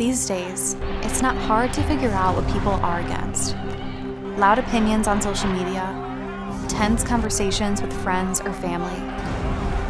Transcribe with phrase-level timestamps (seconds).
[0.00, 3.54] These days, it's not hard to figure out what people are against.
[4.38, 5.84] Loud opinions on social media,
[6.70, 8.98] tense conversations with friends or family,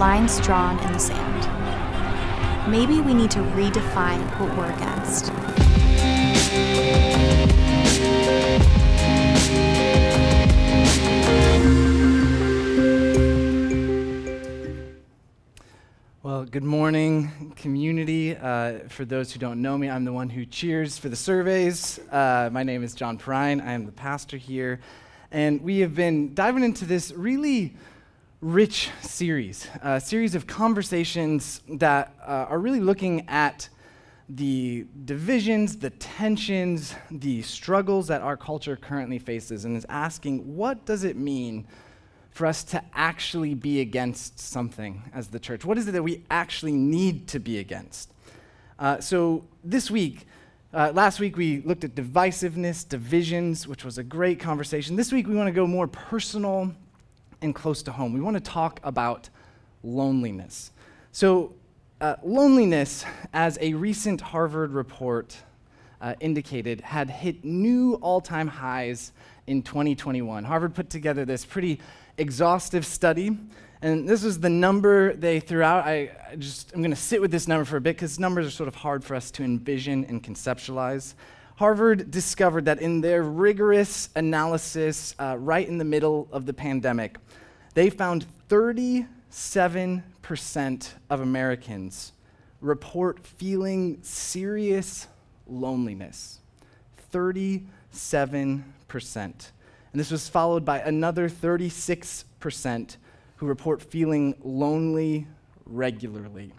[0.01, 2.69] lines drawn in the sand.
[2.69, 5.31] Maybe we need to redefine what we're against.
[16.41, 18.35] Well, good morning, community.
[18.35, 22.01] Uh, for those who don't know me, I'm the one who cheers for the surveys.
[22.11, 23.63] Uh, my name is John Prine.
[23.63, 24.81] I am the pastor here.
[25.31, 27.75] And we have been diving into this really
[28.41, 33.69] rich series, a series of conversations that uh, are really looking at
[34.31, 40.87] the divisions, the tensions, the struggles that our culture currently faces, and is asking what
[40.87, 41.67] does it mean
[42.31, 45.65] for us to actually be against something as the church?
[45.65, 48.13] What is it that we actually need to be against?
[48.79, 50.27] Uh, so this week,
[50.73, 54.97] uh, last week we looked at divisiveness, divisions, which was a great conversation.
[54.97, 56.73] This week we want to go more personal
[57.43, 58.13] and close to home.
[58.13, 59.29] We want to talk about
[59.83, 60.71] loneliness.
[61.13, 61.55] So,
[62.01, 65.37] uh, loneliness, as a recent Harvard report
[66.01, 69.13] uh, indicated, had hit new all time highs
[69.47, 70.45] in 2021.
[70.45, 71.81] Harvard put together this pretty
[72.21, 73.37] exhaustive study.
[73.83, 75.87] And this is the number they threw out.
[75.87, 78.47] I, I just, I'm going to sit with this number for a bit because numbers
[78.47, 81.15] are sort of hard for us to envision and conceptualize.
[81.57, 87.17] Harvard discovered that in their rigorous analysis, uh, right in the middle of the pandemic,
[87.75, 89.07] they found 37%
[91.09, 92.13] of Americans
[92.61, 95.07] report feeling serious
[95.47, 96.41] loneliness.
[97.13, 98.63] 37%.
[99.93, 102.97] And this was followed by another 36%
[103.37, 105.27] who report feeling lonely
[105.67, 106.53] regularly.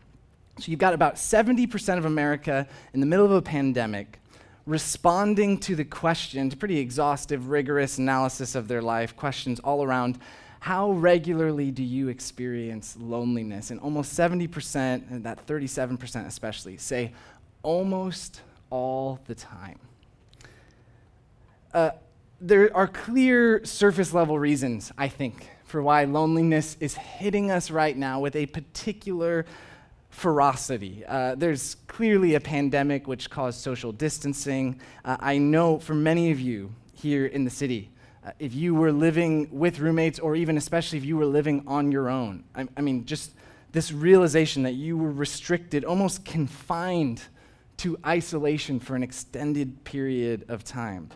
[0.59, 4.19] So you've got about 70% of America in the middle of a pandemic
[4.65, 10.19] responding to the questions, pretty exhaustive, rigorous analysis of their life, questions all around
[10.61, 13.71] how regularly do you experience loneliness?
[13.71, 17.13] And almost 70%, and that 37% especially, say
[17.63, 19.79] almost all the time.
[21.73, 21.89] Uh,
[22.41, 27.95] there are clear surface level reasons, I think, for why loneliness is hitting us right
[27.95, 29.45] now with a particular
[30.09, 31.05] ferocity.
[31.07, 34.79] Uh, there's clearly a pandemic which caused social distancing.
[35.05, 37.91] Uh, I know for many of you here in the city,
[38.25, 41.91] uh, if you were living with roommates, or even especially if you were living on
[41.91, 43.33] your own, I, I mean, just
[43.71, 47.21] this realization that you were restricted, almost confined
[47.77, 51.09] to isolation for an extended period of time.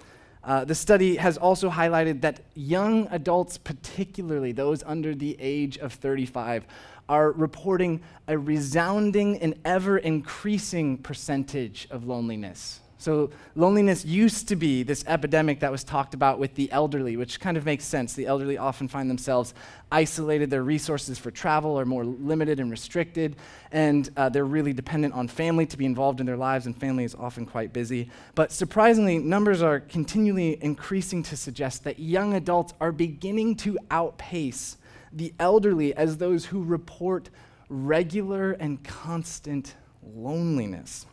[0.45, 5.91] Uh, the study has also highlighted that young adults, particularly those under the age of
[5.93, 6.67] 35,
[7.09, 12.79] are reporting a resounding and ever increasing percentage of loneliness.
[13.05, 17.39] So, loneliness used to be this epidemic that was talked about with the elderly, which
[17.39, 18.13] kind of makes sense.
[18.13, 19.53] The elderly often find themselves
[19.91, 23.35] isolated, their resources for travel are more limited and restricted,
[23.71, 27.03] and uh, they're really dependent on family to be involved in their lives, and family
[27.03, 28.09] is often quite busy.
[28.33, 34.77] But surprisingly, numbers are continually increasing to suggest that young adults are beginning to outpace
[35.13, 37.29] the elderly as those who report
[37.69, 41.05] regular and constant loneliness.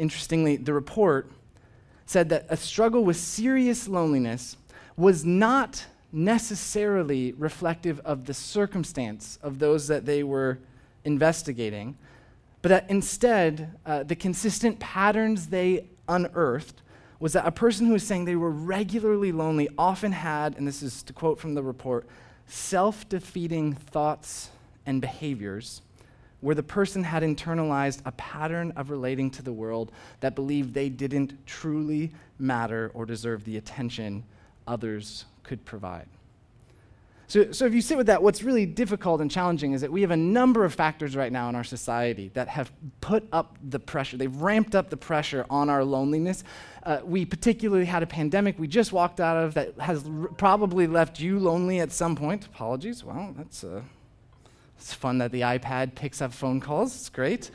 [0.00, 1.30] Interestingly, the report
[2.06, 4.56] said that a struggle with serious loneliness
[4.96, 10.58] was not necessarily reflective of the circumstance of those that they were
[11.04, 11.98] investigating,
[12.62, 16.80] but that instead, uh, the consistent patterns they unearthed
[17.18, 20.82] was that a person who was saying they were regularly lonely often had, and this
[20.82, 22.06] is to quote from the report,
[22.46, 24.48] self defeating thoughts
[24.86, 25.82] and behaviors
[26.40, 30.88] where the person had internalized a pattern of relating to the world that believed they
[30.88, 34.24] didn't truly matter or deserve the attention
[34.66, 36.06] others could provide.
[37.30, 40.00] So, so, if you sit with that, what's really difficult and challenging is that we
[40.00, 43.78] have a number of factors right now in our society that have put up the
[43.78, 44.16] pressure.
[44.16, 46.42] They've ramped up the pressure on our loneliness.
[46.82, 50.88] Uh, we particularly had a pandemic we just walked out of that has r- probably
[50.88, 52.46] left you lonely at some point.
[52.46, 53.04] Apologies.
[53.04, 53.62] Well, that's.
[53.62, 53.82] Uh,
[54.80, 56.96] it's fun that the iPad picks up phone calls.
[56.96, 57.50] It's great.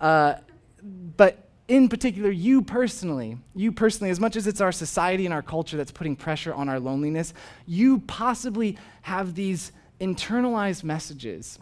[0.00, 0.34] Uh,
[1.16, 5.42] but in particular, you personally, you personally, as much as it's our society and our
[5.42, 7.34] culture that's putting pressure on our loneliness,
[7.66, 11.58] you possibly have these internalized messages,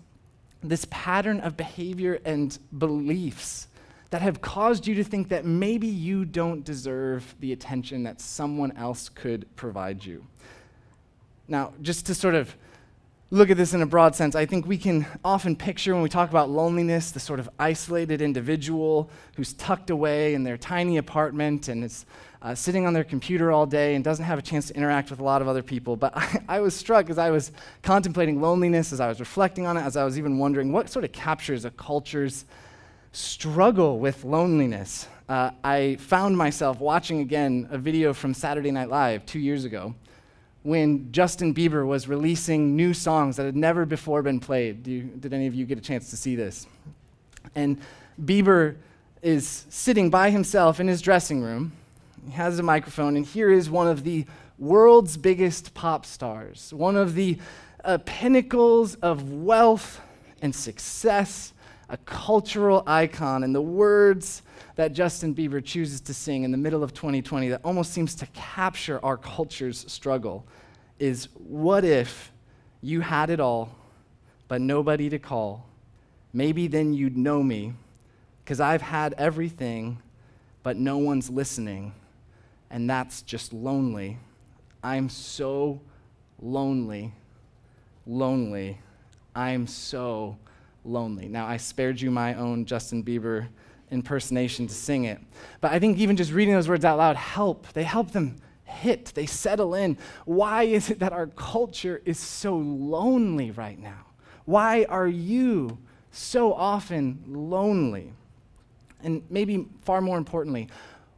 [0.63, 3.67] this pattern of behavior and beliefs
[4.11, 8.71] that have caused you to think that maybe you don't deserve the attention that someone
[8.77, 10.25] else could provide you.
[11.49, 12.55] Now, just to sort of
[13.33, 16.11] look at this in a broad sense, I think we can often picture when we
[16.11, 21.69] talk about loneliness the sort of isolated individual who's tucked away in their tiny apartment
[21.69, 22.05] and is
[22.43, 25.19] uh, sitting on their computer all day and doesn't have a chance to interact with
[25.19, 25.97] a lot of other people.
[25.97, 27.53] But I, I was struck as I was
[27.83, 31.07] contemplating loneliness, as I was reflecting on it, as I was even wondering what sort
[31.07, 32.45] of captures a culture's
[33.13, 35.09] struggle with loneliness.
[35.27, 39.95] Uh, I found myself watching again a video from Saturday Night Live two years ago
[40.63, 44.87] when Justin Bieber was releasing new songs that had never before been played.
[44.87, 46.67] You, did any of you get a chance to see this?
[47.55, 47.81] And
[48.23, 48.77] Bieber
[49.23, 51.73] is sitting by himself in his dressing room.
[52.27, 54.25] He has a microphone, and here is one of the
[54.59, 57.39] world's biggest pop stars, one of the
[57.85, 60.01] uh, pinnacles of wealth
[60.41, 61.53] and success,
[61.89, 63.43] a cultural icon.
[63.43, 64.43] And the words
[64.77, 68.27] that Justin Bieber chooses to sing in the middle of 2020 that almost seems to
[68.27, 70.47] capture our culture's struggle
[70.99, 72.33] is what if
[72.81, 73.77] you had it all,
[74.49, 75.67] but nobody to call?
[76.33, 77.75] Maybe then you'd know me,
[78.45, 79.99] because I've had everything,
[80.63, 81.93] but no one's listening,
[82.71, 84.19] and that's just lonely.
[84.83, 85.81] I'm so
[86.41, 87.13] lonely,
[88.07, 88.79] lonely.
[89.35, 90.37] I'm so
[90.85, 91.29] lonely.
[91.29, 93.49] Now, I spared you my own Justin Bieber
[93.93, 95.21] impersonation to sing it.
[95.61, 97.73] But I think even just reading those words out loud help.
[97.73, 99.99] They help them hit, they settle in.
[100.25, 104.07] Why is it that our culture is so lonely right now?
[104.45, 105.79] Why are you
[106.11, 108.13] so often lonely?
[109.05, 110.69] And maybe far more importantly,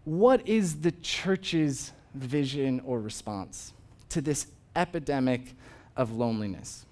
[0.05, 3.73] what is the church's vision or response
[4.11, 5.55] to this epidemic
[5.97, 6.85] of loneliness?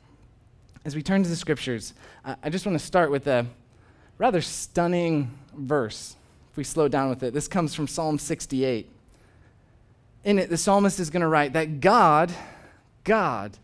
[0.84, 1.94] As we turn to the scriptures,
[2.24, 3.46] I just want to start with a
[4.18, 6.16] rather stunning verse.
[6.50, 8.88] If we slow down with it, this comes from Psalm 68.
[10.24, 12.32] In it, the psalmist is going to write that God,
[13.04, 13.56] God,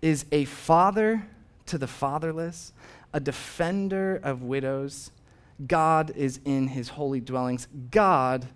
[0.00, 1.26] is a father
[1.66, 2.72] to the fatherless,
[3.12, 5.10] a defender of widows.
[5.66, 7.66] God is in his holy dwellings.
[7.90, 8.46] God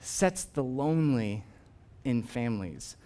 [0.00, 1.44] sets the lonely
[2.04, 2.96] in families.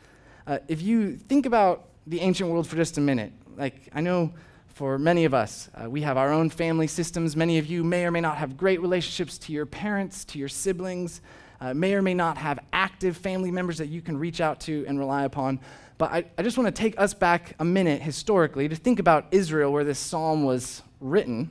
[0.47, 4.33] Uh, if you think about the ancient world for just a minute, like I know
[4.79, 5.69] for many of us.
[5.75, 7.35] Uh, we have our own family systems.
[7.35, 10.49] Many of you may or may not have great relationships to your parents, to your
[10.49, 11.21] siblings,
[11.61, 14.85] uh, may or may not have active family members that you can reach out to
[14.87, 15.59] and rely upon.
[15.99, 19.27] But I, I just want to take us back a minute historically to think about
[19.33, 21.51] Israel, where this psalm was written.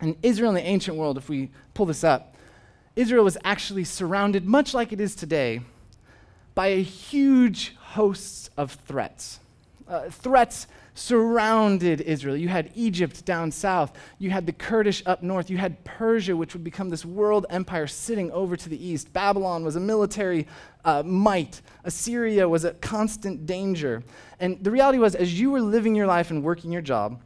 [0.00, 2.34] And Israel in the ancient world, if we pull this up,
[2.96, 5.60] Israel was actually surrounded, much like it is today,
[6.56, 9.38] by a huge host of threats.
[9.86, 10.66] Uh, threats
[10.98, 12.36] surrounded Israel.
[12.36, 13.92] You had Egypt down south.
[14.18, 15.48] You had the Kurdish up north.
[15.48, 19.12] You had Persia, which would become this world empire sitting over to the east.
[19.12, 20.46] Babylon was a military
[20.84, 21.62] uh, might.
[21.84, 24.02] Assyria was a constant danger.
[24.40, 27.22] And the reality was, as you were living your life and working your job,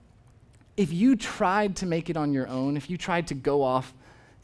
[0.77, 3.95] if you tried to make it on your own, if you tried to go off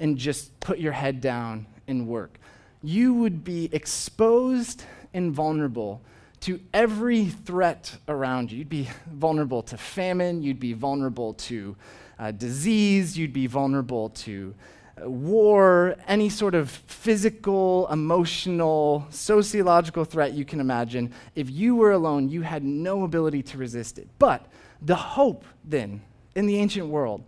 [0.00, 2.38] and just put your head down and work,
[2.82, 6.00] you would be exposed and vulnerable
[6.40, 8.58] to every threat around you.
[8.58, 11.76] You'd be vulnerable to famine, you'd be vulnerable to
[12.18, 14.54] uh, disease, you'd be vulnerable to
[15.02, 21.12] uh, war, any sort of physical, emotional, sociological threat you can imagine.
[21.34, 24.08] If you were alone, you had no ability to resist it.
[24.18, 24.46] But
[24.82, 26.02] the hope then
[26.34, 27.22] in the ancient world,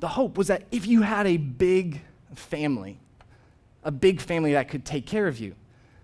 [0.00, 2.00] the hope was that if you had a big
[2.34, 2.98] family,
[3.84, 5.54] a big family that could take care of you,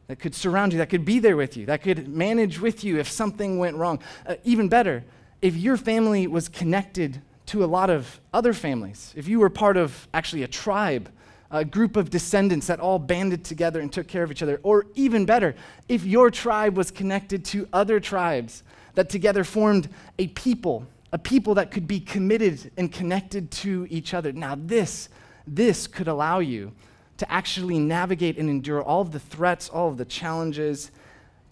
[0.07, 2.99] that could surround you, that could be there with you, that could manage with you
[2.99, 3.99] if something went wrong.
[4.27, 5.05] Uh, even better,
[5.41, 9.77] if your family was connected to a lot of other families, if you were part
[9.77, 11.11] of actually a tribe,
[11.51, 14.87] a group of descendants that all banded together and took care of each other, or
[14.95, 15.55] even better,
[15.89, 18.63] if your tribe was connected to other tribes
[18.95, 24.15] that together formed a people, a people that could be committed and connected to each
[24.15, 24.33] other.
[24.33, 25.09] Now, this,
[25.47, 26.73] this could allow you
[27.19, 30.91] to actually navigate and endure all of the threats, all of the challenges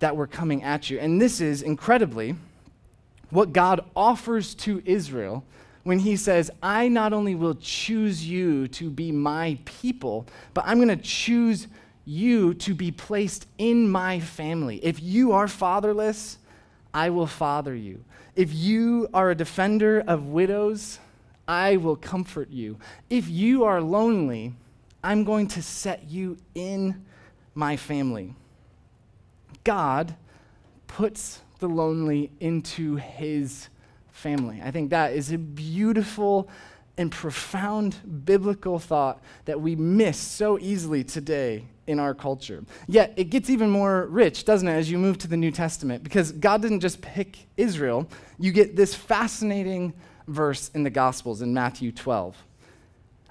[0.01, 0.99] that were coming at you.
[0.99, 2.35] And this is incredibly
[3.31, 5.45] what God offers to Israel
[5.85, 10.79] when he says, I not only will choose you to be my people, but I'm
[10.79, 11.67] going to choose
[12.05, 14.81] you to be placed in my family.
[14.83, 16.39] If you are fatherless,
[16.93, 18.05] I will father you.
[18.35, 20.99] If you are a defender of widows,
[21.47, 22.79] I will comfort you.
[23.11, 24.55] If you are lonely,
[25.03, 27.05] I'm going to set you in
[27.55, 28.35] my family.
[29.65, 30.15] God
[30.87, 33.69] puts the lonely into his
[34.13, 34.61] family.
[34.63, 36.49] I think that is a beautiful
[36.99, 42.65] and profound biblical thought that we miss so easily today in our culture.
[42.87, 46.05] Yet it gets even more rich, doesn't it, as you move to the New Testament?
[46.05, 48.09] Because God didn't just pick Israel.
[48.39, 49.95] You get this fascinating
[50.29, 52.37] verse in the Gospels in Matthew 12.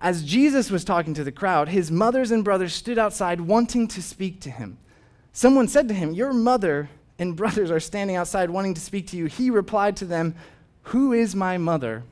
[0.01, 4.01] As Jesus was talking to the crowd, his mothers and brothers stood outside wanting to
[4.01, 4.79] speak to him.
[5.31, 6.89] Someone said to him, Your mother
[7.20, 9.27] and brothers are standing outside wanting to speak to you.
[9.27, 10.36] He replied to them,
[10.84, 12.03] Who is my mother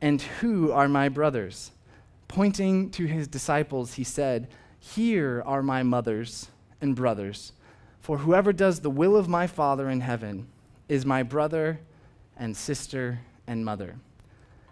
[0.00, 1.72] and who are my brothers?
[2.28, 4.46] Pointing to his disciples, he said,
[4.78, 6.48] Here are my mothers
[6.80, 7.52] and brothers.
[8.00, 10.46] For whoever does the will of my Father in heaven
[10.88, 11.80] is my brother
[12.36, 13.96] and sister and mother.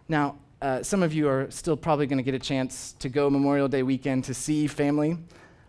[0.09, 3.29] Now, uh, some of you are still probably going to get a chance to go
[3.29, 5.19] Memorial Day weekend to see family.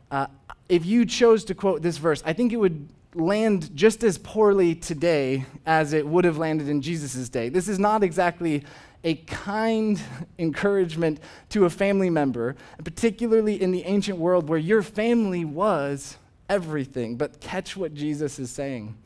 [0.10, 0.28] Uh,
[0.70, 4.76] if you chose to quote this verse, I think it would land just as poorly
[4.76, 7.50] today as it would have landed in Jesus' day.
[7.50, 8.64] This is not exactly
[9.04, 10.00] a kind
[10.40, 16.18] encouragement to a family member, particularly in the ancient world where your family was
[16.50, 17.18] everything.
[17.18, 18.98] But catch what Jesus is saying.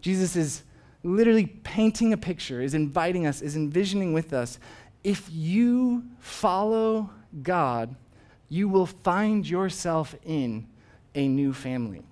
[0.00, 0.62] Jesus is
[1.02, 4.58] literally painting a picture, is inviting us, is envisioning with us
[5.04, 7.10] if you follow
[7.42, 7.94] God,
[8.48, 10.66] you will find yourself in
[11.14, 12.02] a new family.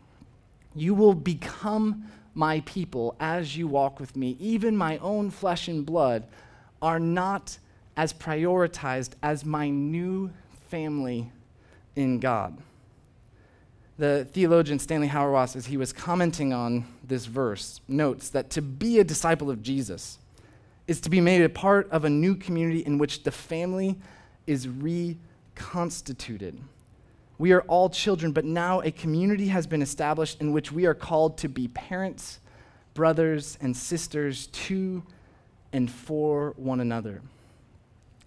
[0.75, 4.37] You will become my people as you walk with me.
[4.39, 6.25] Even my own flesh and blood
[6.81, 7.59] are not
[7.97, 10.31] as prioritized as my new
[10.69, 11.31] family
[11.95, 12.59] in God.
[13.99, 18.99] The theologian Stanley Hauerwas, as he was commenting on this verse, notes that to be
[18.99, 20.19] a disciple of Jesus,
[20.93, 23.99] is to be made a part of a new community in which the family
[24.47, 26.61] is reconstituted.
[27.39, 30.93] We are all children, but now a community has been established in which we are
[30.93, 32.41] called to be parents,
[32.93, 35.03] brothers, and sisters to
[35.73, 37.23] and for one another.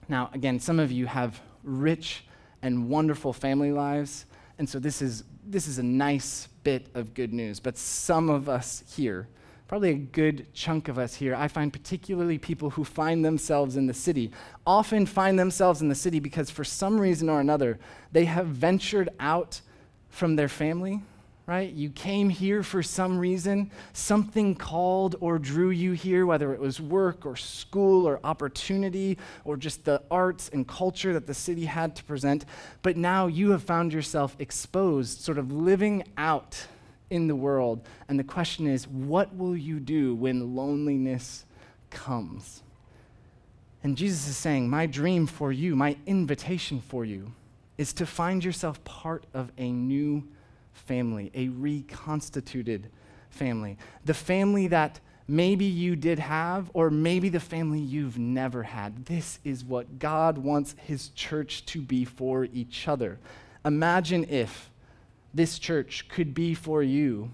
[0.10, 2.26] Now, again, some of you have rich
[2.64, 4.26] and wonderful family lives,
[4.58, 7.60] and so this is, this is a nice bit of good news.
[7.60, 9.28] But some of us here,
[9.68, 13.88] probably a good chunk of us here, I find particularly people who find themselves in
[13.88, 14.32] the city,
[14.66, 17.80] often find themselves in the city because for some reason or another,
[18.12, 19.62] they have ventured out
[20.10, 21.02] from their family,
[21.48, 21.72] right?
[21.74, 26.80] You came here for some reason, something called or drew you here, whether it was
[26.80, 31.96] work or school or opportunity or just the arts and culture that the city had
[31.96, 32.46] to present.
[32.84, 36.68] But now you have found yourself exposed, sort of living out
[37.10, 37.88] in the world.
[38.08, 41.46] And the question is, what will you do when loneliness
[41.90, 42.64] comes?
[43.84, 47.32] And Jesus is saying, My dream for you, my invitation for you,
[47.78, 50.24] is to find yourself part of a new
[50.74, 52.90] family, a reconstituted
[53.30, 53.78] family.
[54.04, 59.06] The family that maybe you did have, or maybe the family you've never had.
[59.06, 63.20] This is what God wants His church to be for each other.
[63.64, 64.70] Imagine if
[65.36, 67.30] this church could be for you,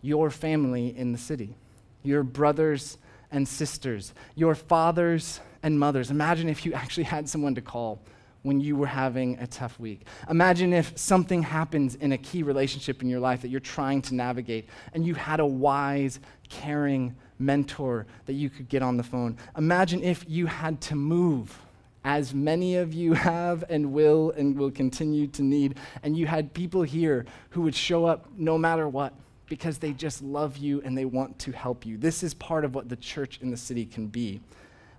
[0.00, 1.54] your family in the city,
[2.02, 2.96] your brothers
[3.30, 6.10] and sisters, your fathers and mothers.
[6.10, 8.00] Imagine if you actually had someone to call
[8.42, 10.06] when you were having a tough week.
[10.28, 14.14] Imagine if something happens in a key relationship in your life that you're trying to
[14.14, 19.36] navigate and you had a wise, caring mentor that you could get on the phone.
[19.56, 21.56] Imagine if you had to move
[22.04, 25.76] as many of you have and will and will continue to need.
[26.02, 29.12] And you had people here who would show up no matter what
[29.48, 31.98] because they just love you and they want to help you.
[31.98, 34.40] This is part of what the church in the city can be.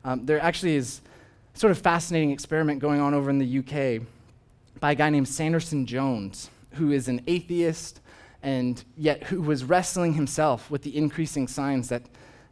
[0.04, 1.02] Um, there actually is
[1.54, 4.06] sort of fascinating experiment going on over in the UK
[4.80, 8.00] by a guy named Sanderson Jones, who is an atheist
[8.44, 12.04] and yet who was wrestling himself with the increasing signs that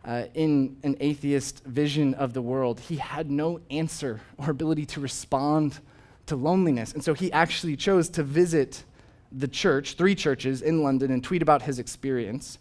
[0.04, 5.00] uh, in an atheist vision of the world, he had no answer or ability to
[5.00, 5.80] respond
[6.26, 6.94] to loneliness.
[6.94, 8.84] And so he actually chose to visit
[9.32, 12.58] the church, three churches in London, and tweet about his experience.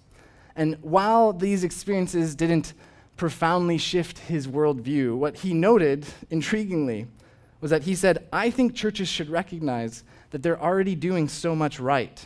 [0.55, 2.75] And while these experiences didn't
[3.17, 7.07] profoundly shift his worldview, what he noted, intriguingly,
[7.61, 11.81] was that he said, I think churches should recognize that they're already doing so much
[11.81, 12.25] right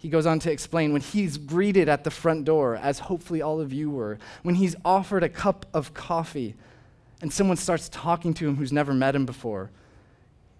[0.00, 3.60] he goes on to explain when he's greeted at the front door, as hopefully all
[3.60, 6.54] of you were, when he's offered a cup of coffee
[7.20, 9.70] and someone starts talking to him who's never met him before,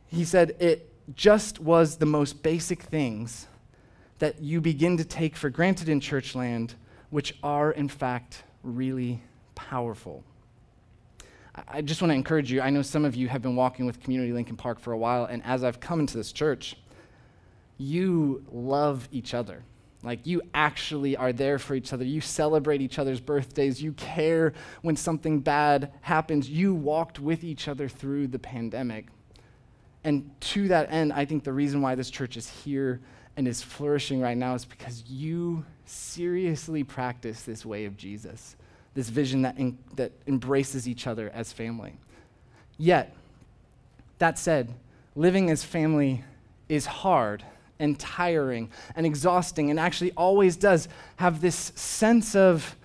[0.09, 3.47] he said it just was the most basic things
[4.19, 6.75] that you begin to take for granted in church land,
[7.09, 9.23] which are in fact really
[9.55, 10.23] powerful.
[11.67, 12.61] I just want to encourage you.
[12.61, 15.25] I know some of you have been walking with Community Lincoln Park for a while,
[15.25, 16.77] and as I've come into this church,
[17.81, 19.65] you love each other.
[20.03, 22.05] Like you actually are there for each other.
[22.05, 23.83] You celebrate each other's birthdays.
[23.83, 26.49] You care when something bad happens.
[26.49, 29.07] You walked with each other through the pandemic.
[30.05, 33.01] And to that end, I think the reason why this church is here
[33.37, 38.57] and is flourishing right now is because you seriously practice this way of Jesus,
[38.95, 41.95] this vision that, in, that embraces each other as family.
[42.79, 43.15] Yet,
[44.19, 44.75] that said,
[45.15, 46.25] living as family
[46.69, 47.45] is hard
[47.81, 52.77] and tiring and exhausting, and actually always does have this sense of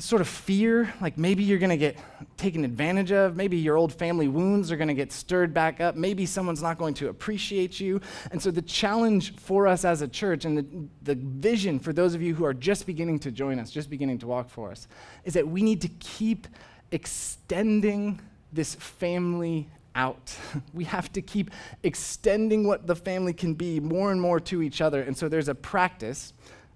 [0.00, 1.96] sort of fear, like maybe you're going to get
[2.36, 5.94] taken advantage of, maybe your old family wounds are going to get stirred back up,
[5.94, 8.00] maybe someone's not going to appreciate you.
[8.30, 10.66] And so the challenge for us as a church and the,
[11.02, 14.18] the vision for those of you who are just beginning to join us, just beginning
[14.18, 14.88] to walk for us,
[15.24, 16.48] is that we need to keep
[16.90, 18.20] extending
[18.52, 20.36] this family out.
[20.74, 21.50] we have to keep
[21.82, 25.02] extending what the family can be more and more to each other.
[25.02, 26.32] And so there's a practice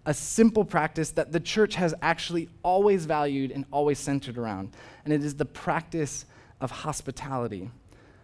[0.06, 4.70] a simple practice that the church has actually always valued and always centered around,
[5.04, 6.24] and it is the practice
[6.60, 7.70] of hospitality.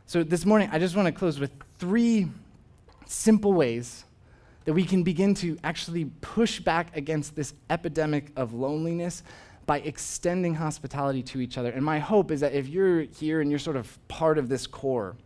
[0.06, 2.28] So this morning, I just want to close with three
[3.06, 4.04] simple ways
[4.64, 9.22] that we can begin to actually push back against this epidemic of loneliness
[9.66, 11.70] by extending hospitality to each other.
[11.70, 14.66] And my hope is that if you're here and you're sort of part of this
[14.66, 15.16] core,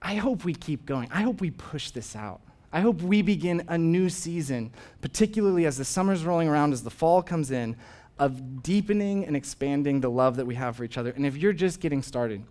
[0.00, 1.08] I hope we keep going.
[1.10, 2.40] I hope we push this out.
[2.72, 6.90] I hope we begin a new season, particularly as the summer's rolling around, as the
[6.90, 7.76] fall comes in,
[8.18, 11.10] of deepening and expanding the love that we have for each other.
[11.10, 12.44] And if you're just getting started,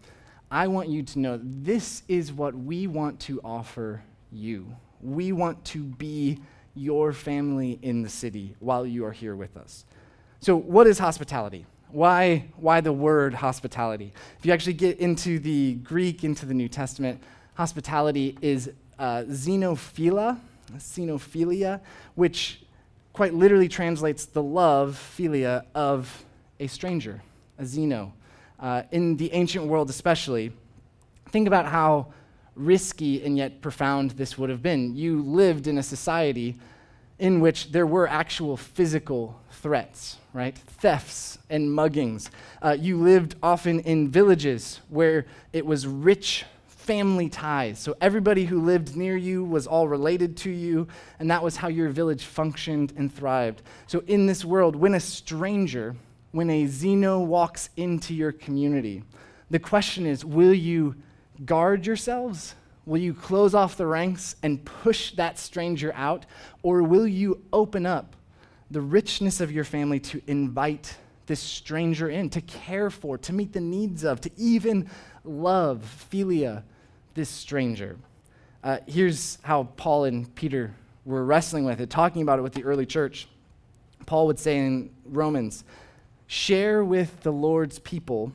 [0.50, 4.76] I want you to know this is what we want to offer you.
[5.02, 6.40] We want to be
[6.74, 9.86] your family in the city while you are here with us.
[10.40, 11.66] So, what is hospitality?
[11.90, 14.14] Why, why the word hospitality?
[14.38, 17.24] If you actually get into the Greek, into the New Testament,
[17.56, 20.40] hospitality is uh, xenophilia,
[20.76, 21.82] xenophilia,
[22.16, 22.62] which
[23.14, 26.24] quite literally translates the love, philia, of
[26.60, 27.22] a stranger,
[27.58, 28.12] a xeno.
[28.60, 30.52] Uh, in the ancient world, especially,
[31.30, 32.14] think about how
[32.56, 34.96] risky and yet profound this would have been.
[34.96, 36.60] You lived in a society
[37.20, 40.56] in which there were actual physical threats, right?
[40.56, 42.30] Thefts and muggings.
[42.62, 47.80] Uh, you lived often in villages where it was rich family ties.
[47.80, 50.88] So everybody who lived near you was all related to you,
[51.20, 53.64] and that was how your village functioned and thrived.
[53.88, 55.96] So in this world, when a stranger,
[56.34, 59.04] when a Xeno walks into your community,
[59.50, 60.96] the question is will you
[61.46, 62.54] guard yourselves?
[62.86, 66.28] Will you close off the ranks and push that stranger out?
[66.62, 68.16] Or will you open up
[68.70, 73.54] the richness of your family to invite this stranger in, to care for, to meet
[73.54, 74.90] the needs of, to even
[75.24, 76.64] love, philia,
[77.14, 77.98] this stranger.
[78.64, 80.74] Uh, here's how Paul and Peter
[81.06, 83.28] were wrestling with it, talking about it with the early church.
[84.06, 85.64] Paul would say in Romans,
[86.28, 88.32] share with the Lord's people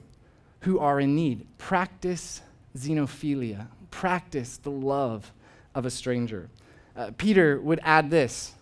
[0.61, 1.47] who are in need.
[1.59, 2.43] Practice
[2.77, 3.67] xenophilia.
[3.91, 5.33] Practice the love
[5.75, 6.49] of a stranger.
[6.97, 8.53] Uh, Peter would add this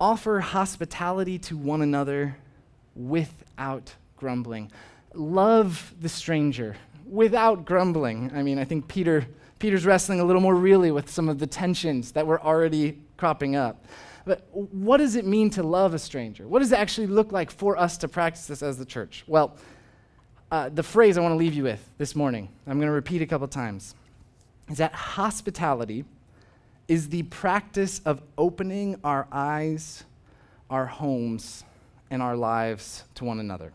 [0.00, 2.36] offer hospitality to one another
[2.94, 4.70] without grumbling.
[5.14, 8.30] Love the stranger without grumbling.
[8.34, 9.26] I mean, I think Peter,
[9.58, 13.56] Peter's wrestling a little more really with some of the tensions that were already cropping
[13.56, 13.84] up.
[14.24, 16.46] But what does it mean to love a stranger?
[16.46, 19.24] What does it actually look like for us to practice this as the church?
[19.26, 19.56] Well,
[20.50, 23.22] uh, the phrase I want to leave you with this morning, I'm going to repeat
[23.22, 23.94] a couple times,
[24.70, 26.04] is that hospitality
[26.88, 30.04] is the practice of opening our eyes,
[30.70, 31.64] our homes,
[32.10, 33.72] and our lives to one another.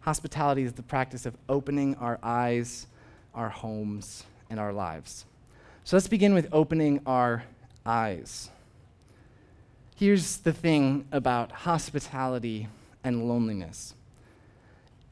[0.00, 2.86] Hospitality is the practice of opening our eyes,
[3.34, 5.24] our homes, and our lives.
[5.84, 7.44] So let's begin with opening our
[7.84, 8.50] eyes.
[9.96, 12.68] Here's the thing about hospitality
[13.02, 13.94] and loneliness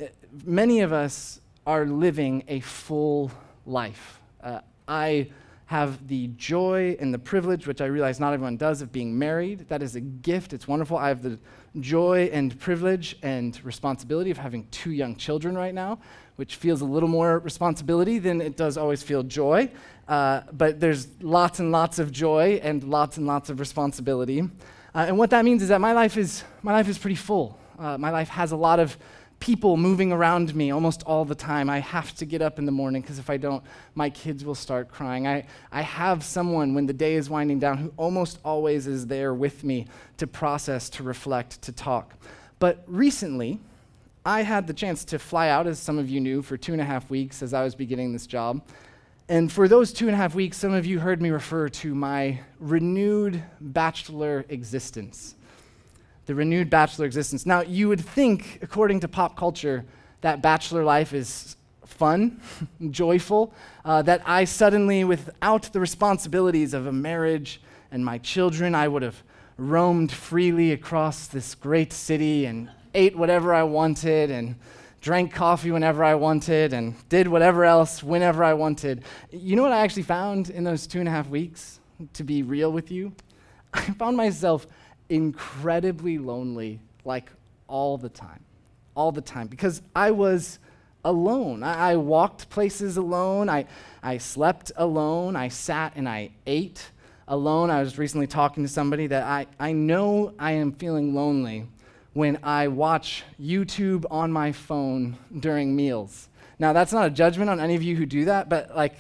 [0.01, 0.07] uh,
[0.45, 3.31] many of us are living a full
[3.65, 4.21] life.
[4.43, 5.29] Uh, I
[5.75, 9.67] have the joy and the privilege, which I realize not everyone does, of being married.
[9.69, 10.53] That is a gift.
[10.53, 10.97] It's wonderful.
[10.97, 11.37] I have the
[11.81, 15.99] joy and privilege and responsibility of having two young children right now,
[16.37, 19.69] which feels a little more responsibility than it does always feel joy.
[20.07, 24.43] Uh, but there's lots and lots of joy and lots and lots of responsibility.
[24.95, 27.59] Uh, and what that means is that my life is, my life is pretty full.
[27.81, 28.97] Uh, my life has a lot of
[29.45, 31.69] people moving around me almost all the time.
[31.69, 33.63] I have to get up in the morning because if I don't,
[33.95, 35.27] my kids will start crying.
[35.27, 39.35] I, I have someone when the day is winding down who almost always is there
[39.35, 42.15] with me to process, to reflect, to talk.
[42.59, 43.61] But recently,
[44.25, 46.81] I had the chance to fly out, as some of you knew, for two and
[46.81, 48.63] a half weeks as I was beginning this job.
[49.29, 51.95] And for those two and a half weeks, some of you heard me refer to
[51.95, 55.35] my renewed bachelor existence.
[56.27, 57.45] The renewed bachelor existence.
[57.45, 59.85] Now, you would think, according to pop culture,
[60.23, 62.41] that bachelor life is fun,
[62.91, 63.53] joyful,
[63.85, 67.61] uh, that I suddenly, without the responsibilities of a marriage
[67.91, 69.23] and my children, I would have
[69.57, 74.57] roamed freely across this great city and ate whatever I wanted and
[75.01, 79.05] drank coffee whenever I wanted and did whatever else whenever I wanted.
[79.31, 81.79] You know what I actually found in those two and a half weeks,
[82.15, 83.13] to be real with you?
[83.75, 84.67] I found myself
[85.09, 87.31] incredibly lonely, like
[87.69, 88.41] all the time.
[88.95, 89.49] All the time.
[89.49, 90.59] Because I was
[91.05, 91.63] alone.
[91.63, 93.49] I, I walked places alone.
[93.49, 93.67] I,
[94.03, 95.37] I slept alone.
[95.37, 96.91] I sat and I ate
[97.29, 97.71] alone.
[97.71, 101.67] I was recently talking to somebody that I, I know I am feeling lonely
[102.13, 106.29] when I watch YouTube on my phone during meals.
[106.59, 108.95] Now, that's not a judgment on any of you who do that, but like,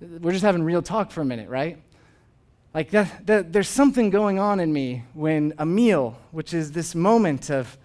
[0.00, 1.78] we're just having real talk for a minute, right?
[2.74, 6.94] Like, that, that, there's something going on in me when a meal, which is this
[6.94, 7.76] moment of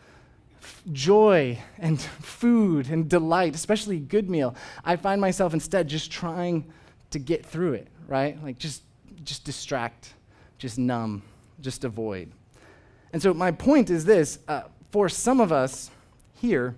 [0.91, 6.71] joy and food and delight, especially a good meal, I find myself instead just trying
[7.11, 8.41] to get through it, right?
[8.41, 8.83] Like, just,
[9.23, 10.13] just distract,
[10.57, 11.21] just numb,
[11.61, 12.31] just avoid.
[13.11, 15.91] And so, my point is this uh, for some of us
[16.33, 16.75] here,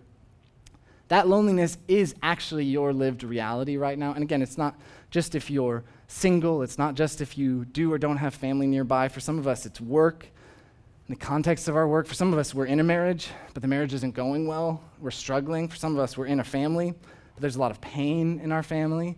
[1.10, 4.13] that loneliness is actually your lived reality right now.
[4.13, 7.98] And again, it's not just if you're single, it's not just if you do or
[7.98, 9.08] don't have family nearby.
[9.08, 10.26] For some of us, it's work,
[11.08, 12.08] in the context of our work.
[12.08, 14.84] For some of us, we're in a marriage, but the marriage isn't going well.
[15.00, 15.67] We're struggling.
[15.67, 18.52] For some of us, we're in a family, but there's a lot of pain in
[18.52, 19.17] our family.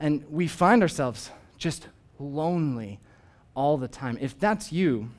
[0.00, 1.86] And we find ourselves just
[2.18, 2.98] lonely
[3.54, 4.18] all the time.
[4.20, 5.10] If that's you,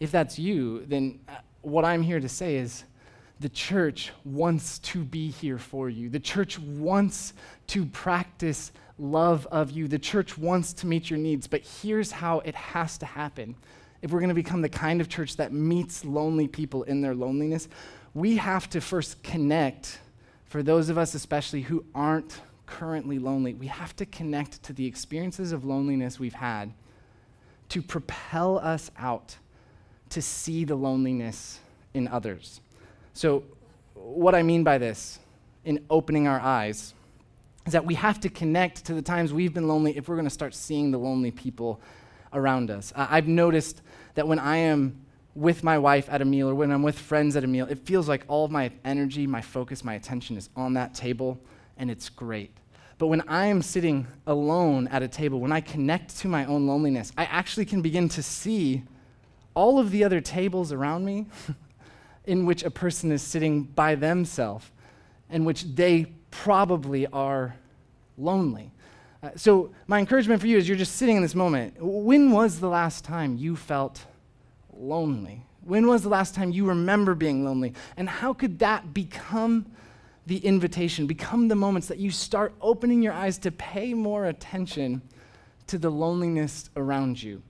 [0.00, 1.32] if that's you, then uh,
[1.62, 2.84] what I'm here to say is
[3.40, 6.08] the church wants to be here for you.
[6.08, 7.34] The church wants
[7.68, 9.88] to practice love of you.
[9.88, 13.54] The church wants to meet your needs, but here's how it has to happen.
[14.02, 17.14] If we're going to become the kind of church that meets lonely people in their
[17.14, 17.68] loneliness,
[18.14, 19.98] we have to first connect,
[20.46, 24.86] for those of us especially who aren't currently lonely, we have to connect to the
[24.86, 26.72] experiences of loneliness we've had
[27.70, 29.36] to propel us out
[30.10, 31.60] to see the loneliness
[31.94, 32.60] in others.
[33.14, 33.42] So,
[33.94, 35.18] what I mean by this,
[35.64, 36.94] in opening our eyes,
[37.68, 40.24] is that we have to connect to the times we've been lonely if we're going
[40.24, 41.82] to start seeing the lonely people
[42.32, 42.94] around us.
[42.96, 43.82] Uh, I've noticed
[44.14, 45.04] that when I am
[45.34, 47.78] with my wife at a meal or when I'm with friends at a meal, it
[47.80, 51.38] feels like all of my energy, my focus, my attention is on that table,
[51.76, 52.56] and it's great.
[52.96, 56.66] But when I am sitting alone at a table, when I connect to my own
[56.66, 58.82] loneliness, I actually can begin to see
[59.54, 61.26] all of the other tables around me
[62.24, 64.70] in which a person is sitting by themselves,
[65.28, 67.56] in which they probably are
[68.16, 68.70] lonely.
[69.22, 71.74] Uh, so, my encouragement for you is you're just sitting in this moment.
[71.80, 74.06] When was the last time you felt
[74.72, 75.42] lonely?
[75.64, 77.74] When was the last time you remember being lonely?
[77.96, 79.66] And how could that become
[80.26, 85.02] the invitation, become the moments that you start opening your eyes to pay more attention
[85.66, 87.42] to the loneliness around you?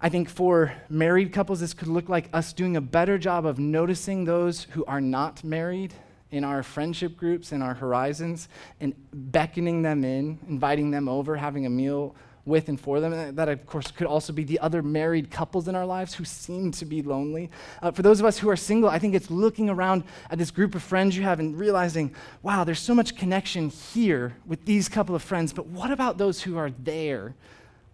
[0.00, 3.58] I think for married couples, this could look like us doing a better job of
[3.58, 5.94] noticing those who are not married
[6.30, 8.48] in our friendship groups, in our horizons,
[8.80, 12.14] and beckoning them in, inviting them over, having a meal
[12.46, 13.12] with and for them.
[13.12, 16.24] And that, of course, could also be the other married couples in our lives who
[16.24, 17.50] seem to be lonely.
[17.82, 20.50] Uh, for those of us who are single, I think it's looking around at this
[20.52, 24.88] group of friends you have and realizing, wow, there's so much connection here with these
[24.88, 27.34] couple of friends, but what about those who are there?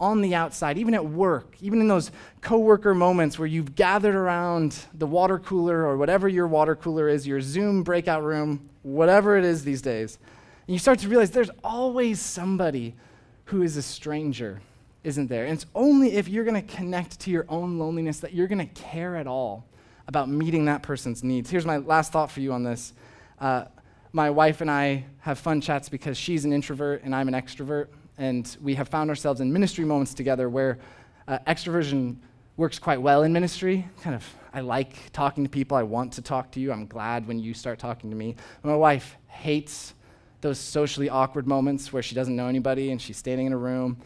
[0.02, 2.10] On the outside, even at work, even in those
[2.40, 7.24] coworker moments where you've gathered around the water cooler or whatever your water cooler is,
[7.24, 10.18] your Zoom breakout room, whatever it is these days,
[10.66, 12.96] and you start to realize there's always somebody
[13.44, 14.60] who is a stranger,
[15.04, 15.44] isn't there?
[15.44, 18.66] And it's only if you're going to connect to your own loneliness that you're going
[18.66, 19.68] to care at all
[20.08, 21.48] about meeting that person's needs.
[21.48, 22.92] Here's my last thought for you on this.
[23.40, 23.66] Uh,
[24.12, 27.86] my wife and I have fun chats because she's an introvert and I'm an extrovert
[28.22, 30.78] and we have found ourselves in ministry moments together where
[31.26, 32.14] uh, extroversion
[32.56, 33.84] works quite well in ministry.
[34.00, 35.76] Kind of, I like talking to people.
[35.76, 36.70] I want to talk to you.
[36.70, 38.36] I'm glad when you start talking to me.
[38.62, 39.94] My wife hates
[40.40, 44.00] those socially awkward moments where she doesn't know anybody and she's standing in a room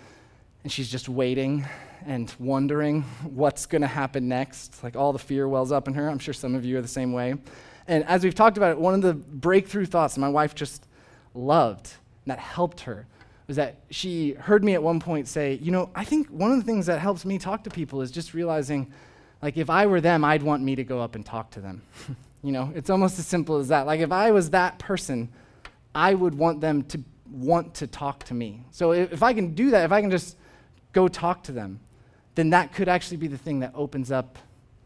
[0.62, 1.66] and she's just waiting
[2.06, 4.82] and wondering what's going to happen next.
[4.82, 6.08] Like all the fear wells up in her.
[6.08, 7.34] I'm sure some of you are the same way.
[7.86, 10.86] And as we've talked about it, one of the breakthrough thoughts my wife just
[11.34, 11.92] loved
[12.24, 13.06] and that helped her
[13.46, 16.58] was that she heard me at one point say, You know, I think one of
[16.58, 18.92] the things that helps me talk to people is just realizing,
[19.42, 21.82] like, if I were them, I'd want me to go up and talk to them.
[22.42, 23.86] you know, it's almost as simple as that.
[23.86, 25.28] Like, if I was that person,
[25.94, 28.64] I would want them to want to talk to me.
[28.70, 30.36] So if, if I can do that, if I can just
[30.92, 31.80] go talk to them,
[32.34, 34.38] then that could actually be the thing that opens up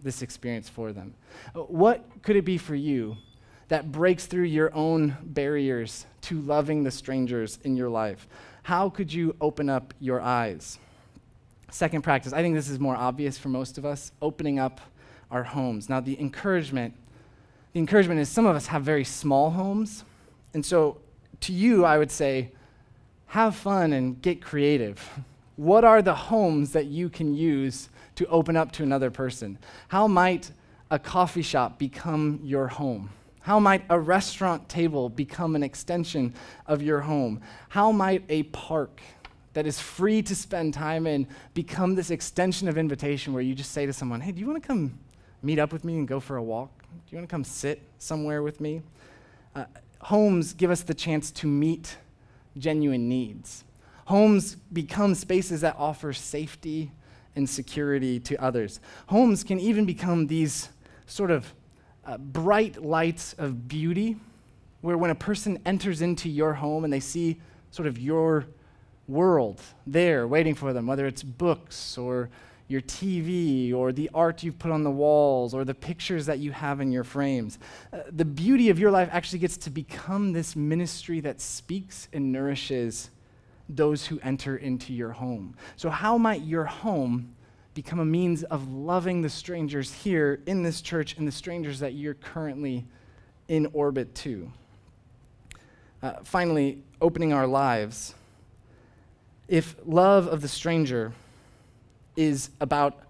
[0.03, 1.15] this experience for them.
[1.55, 3.17] Uh, what could it be for you
[3.69, 8.27] that breaks through your own barriers to loving the strangers in your life?
[8.63, 10.79] How could you open up your eyes?
[11.71, 14.81] Second practice, I think this is more obvious for most of us, opening up
[15.31, 15.89] our homes.
[15.89, 16.95] Now, the encouragement,
[17.73, 20.05] the encouragement is some of us have very small homes.
[20.53, 20.99] And so,
[21.41, 22.51] to you, I would say,
[23.29, 25.09] have fun and get creative.
[25.57, 29.59] What are the homes that you can use to open up to another person?
[29.89, 30.51] How might
[30.91, 33.11] a coffee shop become your home?
[33.41, 36.35] How might a restaurant table become an extension
[36.67, 37.41] of your home?
[37.71, 39.01] How might a park
[39.55, 43.73] that is free to spend time in become this extension of invitation where you just
[43.73, 44.99] say to someone, Hey, do you want to come
[45.43, 46.71] meet up with me and go for a walk?
[46.83, 48.83] Do you want to come sit somewhere with me?
[49.55, 49.65] Uh,
[50.03, 51.97] homes give us the chance to meet
[52.57, 53.65] genuine needs.
[54.07, 56.91] Homes become spaces that offer safety
[57.37, 58.81] and security to others.
[59.07, 60.69] Homes can even become these
[61.07, 61.53] sort of
[62.11, 64.17] uh, bright lights of beauty,
[64.81, 68.47] where when a person enters into your home and they see sort of your
[69.07, 72.29] world there waiting for them, whether it's books or
[72.67, 76.51] your TV or the art you've put on the walls or the pictures that you
[76.51, 77.61] have in your frames.
[77.93, 82.33] Uh, the beauty of your life actually gets to become this ministry that speaks and
[82.33, 83.11] nourishes
[83.69, 85.55] those who enter into your home.
[85.77, 87.37] So, how might your home
[87.75, 91.95] become a means of loving the strangers here in this church and the strangers that
[91.95, 92.85] you're currently
[93.49, 94.51] in orbit to?
[96.03, 98.15] Uh, finally, opening our lives.
[99.49, 101.13] If love of the stranger
[102.17, 103.03] is about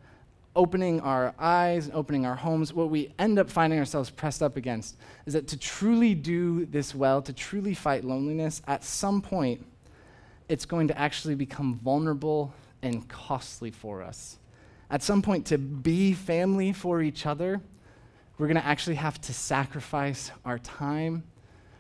[0.56, 4.56] opening our eyes and opening our homes, what we end up finding ourselves pressed up
[4.56, 4.96] against
[5.26, 9.64] is that to truly do this well, to truly fight loneliness, at some point,
[10.48, 14.39] it's going to actually become vulnerable and costly for us.
[14.90, 17.60] At some point, to be family for each other,
[18.38, 21.22] we're going to actually have to sacrifice our time.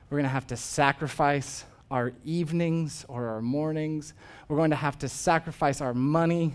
[0.08, 4.14] We're going to have to sacrifice our evenings or our mornings.
[4.48, 6.54] We're going to have to sacrifice our money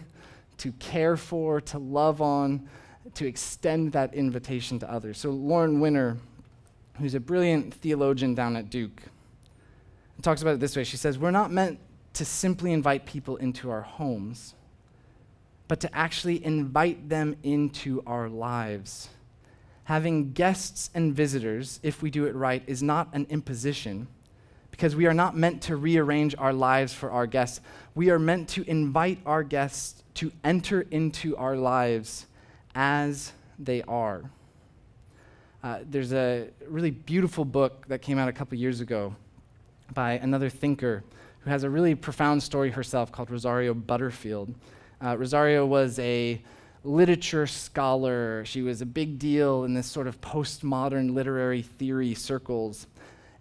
[0.60, 2.70] to care for, to love on,
[3.16, 5.18] to extend that invitation to others.
[5.18, 6.18] So, Lauren Winner,
[7.00, 9.02] who's a brilliant theologian down at Duke,
[10.22, 10.84] talks about it this way.
[10.84, 11.80] She says, We're not meant
[12.14, 14.55] to simply invite people into our homes,
[15.68, 19.10] but to actually invite them into our lives.
[19.86, 24.08] Having guests and visitors, if we do it right, is not an imposition
[24.72, 27.62] because we are not meant to rearrange our lives for our guests.
[27.94, 32.26] We are meant to invite our guests to enter into our lives
[32.74, 34.30] as they are.
[35.64, 39.16] Uh, there's a really beautiful book that came out a couple years ago
[39.94, 41.04] by another thinker
[41.40, 44.54] who has a really profound story herself called Rosario Butterfield.
[45.04, 46.42] Uh, Rosario was a
[46.84, 48.46] literature scholar.
[48.46, 52.88] She was a big deal in this sort of postmodern literary theory circles.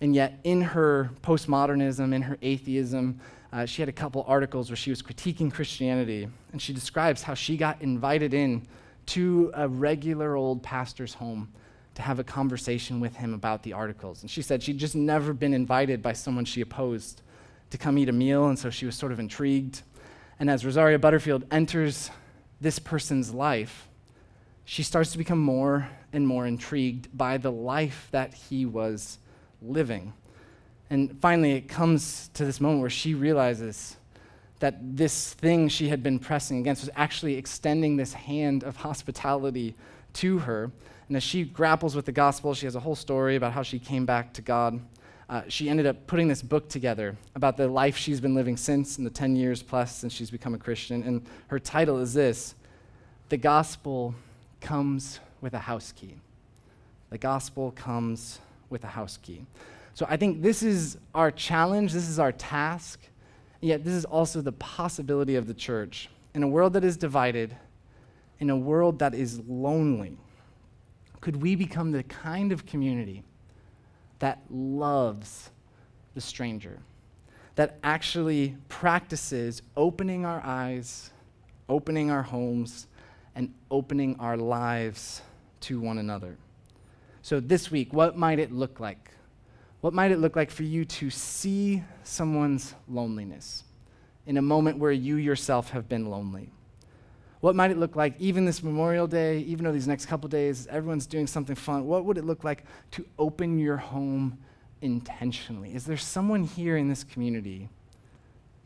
[0.00, 3.20] And yet, in her postmodernism, in her atheism,
[3.52, 7.34] uh, she had a couple articles where she was critiquing Christianity, and she describes how
[7.34, 8.66] she got invited in
[9.06, 11.52] to a regular old pastor's home
[11.94, 14.22] to have a conversation with him about the articles.
[14.22, 17.22] And she said she'd just never been invited by someone she opposed
[17.70, 19.82] to come eat a meal, and so she was sort of intrigued.
[20.44, 22.10] And as Rosario Butterfield enters
[22.60, 23.88] this person's life,
[24.66, 29.18] she starts to become more and more intrigued by the life that he was
[29.62, 30.12] living.
[30.90, 33.96] And finally, it comes to this moment where she realizes
[34.58, 39.74] that this thing she had been pressing against was actually extending this hand of hospitality
[40.12, 40.70] to her.
[41.08, 43.78] And as she grapples with the gospel, she has a whole story about how she
[43.78, 44.78] came back to God.
[45.28, 48.98] Uh, she ended up putting this book together about the life she's been living since
[48.98, 51.02] in the 10 years plus since she's become a Christian.
[51.02, 52.54] And her title is this
[53.30, 54.14] The Gospel
[54.60, 56.16] Comes with a House Key.
[57.10, 59.46] The Gospel Comes with a House Key.
[59.94, 63.00] So I think this is our challenge, this is our task,
[63.60, 66.10] yet this is also the possibility of the church.
[66.34, 67.56] In a world that is divided,
[68.40, 70.18] in a world that is lonely,
[71.20, 73.22] could we become the kind of community
[74.18, 75.50] that loves
[76.14, 76.78] the stranger,
[77.56, 81.10] that actually practices opening our eyes,
[81.68, 82.86] opening our homes,
[83.34, 85.22] and opening our lives
[85.60, 86.36] to one another?
[87.22, 89.10] So, this week, what might it look like?
[89.80, 93.64] What might it look like for you to see someone's loneliness
[94.26, 96.50] in a moment where you yourself have been lonely?
[97.44, 100.66] What might it look like, even this Memorial Day, even though these next couple days
[100.68, 101.84] everyone's doing something fun?
[101.84, 104.38] What would it look like to open your home
[104.80, 105.74] intentionally?
[105.74, 107.68] Is there someone here in this community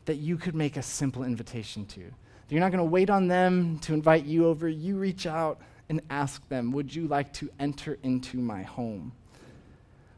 [0.05, 2.05] that you could make a simple invitation to?
[2.47, 4.69] You're not going to wait on them to invite you over.
[4.69, 9.11] You reach out and ask them, Would you like to enter into my home?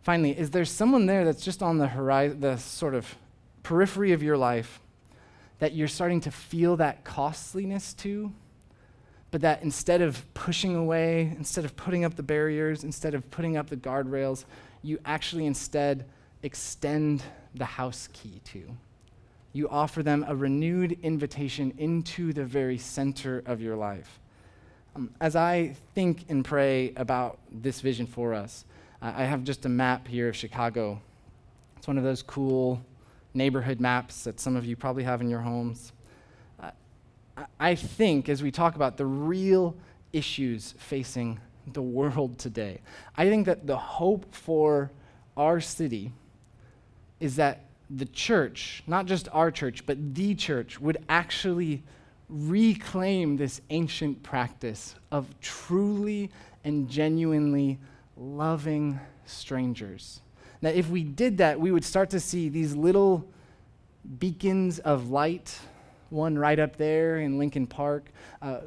[0.04, 3.15] Finally, is there someone there that's just on the horizon, the sort of
[3.63, 4.80] periphery of your life
[5.58, 8.32] that you're starting to feel that costliness to?
[9.32, 13.56] But that instead of pushing away, instead of putting up the barriers, instead of putting
[13.58, 14.44] up the guardrails,
[14.84, 16.06] you actually instead
[16.44, 17.24] extend
[17.56, 18.63] the house key to.
[19.54, 24.20] You offer them a renewed invitation into the very center of your life.
[24.96, 28.65] Um, as I think and pray about this vision for us,
[29.02, 31.02] I have just a map here of Chicago.
[31.78, 32.82] It's one of those cool
[33.34, 35.91] neighborhood maps that some of you probably have in your homes.
[37.60, 39.75] I think as we talk about the real
[40.13, 41.39] issues facing
[41.73, 42.82] the world today,
[43.15, 44.91] I think that the hope for
[45.38, 46.12] our city
[47.19, 51.84] is that the church, not just our church, but the church, would actually
[52.30, 56.32] reclaim this ancient practice of truly
[56.63, 57.77] and genuinely
[58.15, 60.21] loving strangers.
[60.62, 63.27] Now, if we did that, we would start to see these little
[64.19, 65.60] beacons of light,
[66.12, 68.60] one right up there in Lincoln Park, uh,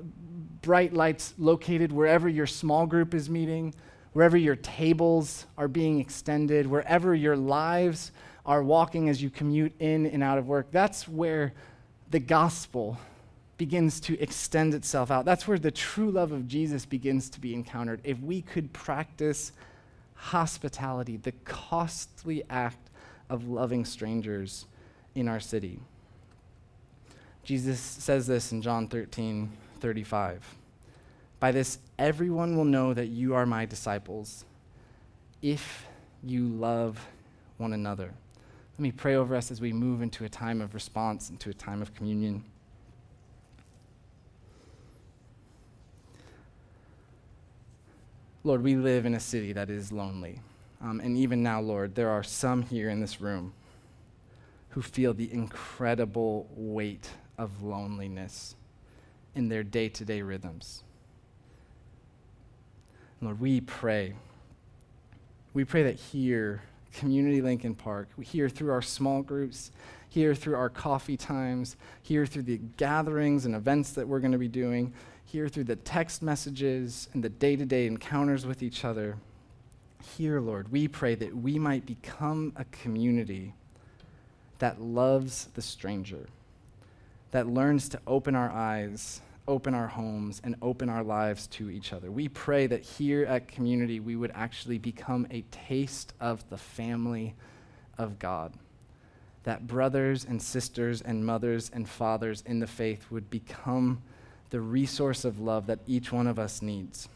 [0.62, 3.74] bright lights located wherever your small group is meeting,
[4.12, 8.12] wherever your tables are being extended, wherever your lives
[8.46, 10.68] are walking as you commute in and out of work.
[10.70, 11.52] That's where
[12.10, 12.98] the gospel
[13.56, 15.24] begins to extend itself out.
[15.24, 18.00] That's where the true love of Jesus begins to be encountered.
[18.04, 19.52] If we could practice
[20.14, 22.90] hospitality, the costly act
[23.30, 24.66] of loving strangers
[25.14, 25.80] in our city.
[27.44, 30.56] Jesus says this in John 13 35.
[31.40, 34.46] By this, everyone will know that you are my disciples
[35.42, 35.86] if
[36.22, 37.06] you love
[37.58, 38.14] one another.
[38.76, 41.54] Let me pray over us as we move into a time of response, into a
[41.54, 42.44] time of communion.
[48.42, 50.40] Lord, we live in a city that is lonely.
[50.80, 53.52] Um, and even now, Lord, there are some here in this room
[54.70, 58.54] who feel the incredible weight of loneliness
[59.34, 60.82] in their day to day rhythms.
[63.20, 64.14] Lord, we pray.
[65.54, 69.70] We pray that here, Community Lincoln Park, here through our small groups,
[70.08, 74.38] here through our coffee times, here through the gatherings and events that we're going to
[74.38, 74.92] be doing,
[75.24, 79.16] here through the text messages and the day to day encounters with each other.
[80.16, 83.54] Here, Lord, we pray that we might become a community
[84.58, 86.26] that loves the stranger,
[87.34, 91.92] that learns to open our eyes, open our homes, and open our lives to each
[91.92, 92.08] other.
[92.08, 97.34] We pray that here at Community we would actually become a taste of the family
[97.98, 98.52] of God.
[99.42, 104.00] That brothers and sisters and mothers and fathers in the faith would become
[104.50, 107.08] the resource of love that each one of us needs.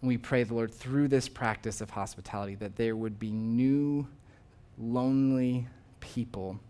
[0.00, 4.08] We pray, the Lord, through this practice of hospitality, that there would be new,
[4.78, 5.66] lonely
[6.00, 6.60] people,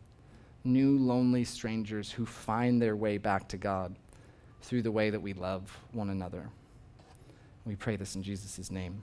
[0.64, 3.94] new, lonely strangers who find their way back to God
[4.62, 6.48] through the way that we love one another.
[7.64, 9.02] We pray this in Jesus' name.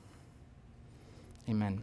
[1.50, 1.82] Amen.